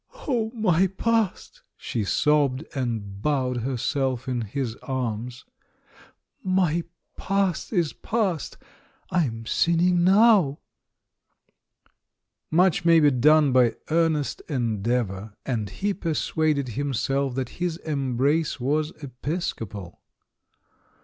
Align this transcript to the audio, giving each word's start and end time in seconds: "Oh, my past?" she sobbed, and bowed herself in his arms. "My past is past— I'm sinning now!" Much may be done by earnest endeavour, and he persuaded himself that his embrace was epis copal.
"Oh, 0.27 0.49
my 0.55 0.87
past?" 0.87 1.61
she 1.77 2.03
sobbed, 2.03 2.65
and 2.73 3.21
bowed 3.21 3.57
herself 3.57 4.27
in 4.27 4.41
his 4.41 4.75
arms. 4.77 5.45
"My 6.43 6.85
past 7.17 7.71
is 7.71 7.93
past— 7.93 8.57
I'm 9.11 9.45
sinning 9.45 10.03
now!" 10.03 10.57
Much 12.49 12.83
may 12.83 12.99
be 12.99 13.11
done 13.11 13.51
by 13.51 13.75
earnest 13.91 14.41
endeavour, 14.49 15.35
and 15.45 15.69
he 15.69 15.93
persuaded 15.93 16.69
himself 16.69 17.35
that 17.35 17.49
his 17.61 17.77
embrace 17.77 18.59
was 18.59 18.91
epis 19.03 19.55
copal. 19.55 20.01